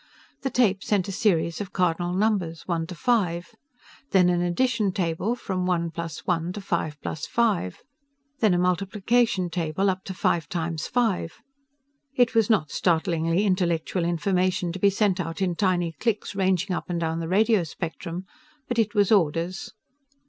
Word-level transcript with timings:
The 0.41 0.49
tape 0.49 0.83
sent 0.83 1.07
a 1.07 1.11
series 1.11 1.61
of 1.61 1.73
cardinal 1.73 2.15
numbers 2.15 2.63
one 2.65 2.87
to 2.87 2.95
five. 2.95 3.49
Then 4.09 4.29
an 4.29 4.41
addition 4.41 4.91
table, 4.93 5.35
from 5.35 5.67
one 5.67 5.91
plus 5.91 6.25
one 6.25 6.51
to 6.53 6.59
five 6.61 6.99
plus 7.03 7.27
five. 7.27 7.83
Then 8.39 8.55
a 8.55 8.57
multiplication 8.57 9.51
table 9.51 9.91
up 9.91 10.03
to 10.05 10.15
five 10.15 10.49
times 10.49 10.87
five. 10.87 11.33
It 12.15 12.33
was 12.33 12.49
not 12.49 12.71
startlingly 12.71 13.45
intellectual 13.45 14.03
information 14.03 14.71
to 14.71 14.79
be 14.79 14.89
sent 14.89 15.19
out 15.19 15.39
in 15.39 15.53
tiny 15.55 15.91
clicks 15.91 16.33
ranging 16.33 16.75
up 16.75 16.89
and 16.89 16.99
down 16.99 17.19
the 17.19 17.27
radio 17.29 17.63
spectrum. 17.63 18.25
But 18.67 18.79
it 18.79 18.95
was 18.95 19.11
orders. 19.11 19.71